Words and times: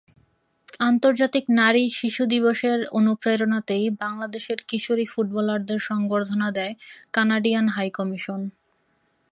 আন্তর্জাতিক 0.81 1.45
নারী 1.59 1.83
শিশু 1.99 2.23
দিবসের 2.33 2.79
অনুপ্রেরণাতেই 2.99 3.85
বাংলাদেশের 4.01 4.59
কিশোরী 4.69 5.05
ফুটবলারদের 5.05 5.79
সংবর্ধনা 5.89 6.47
দেয় 6.57 6.73
কানাডিয়ান 7.13 7.67
হাইকমিশন। 7.69 8.41